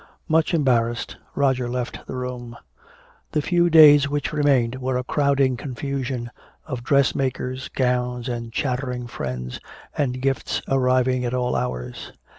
Much 0.27 0.51
embarrassed 0.55 1.17
Roger 1.35 1.69
left 1.69 2.07
the 2.07 2.15
room. 2.15 2.57
The 3.33 3.41
few 3.43 3.69
days 3.69 4.09
which 4.09 4.33
remained 4.33 4.77
were 4.81 4.97
a 4.97 5.03
crowding 5.03 5.57
confusion 5.57 6.31
of 6.65 6.83
dressmakers, 6.83 7.69
gowns 7.69 8.27
and 8.27 8.51
chattering 8.51 9.05
friends 9.05 9.59
and 9.95 10.19
gifts 10.19 10.63
arriving 10.67 11.23
at 11.23 11.35
all 11.35 11.55
hours. 11.55 12.13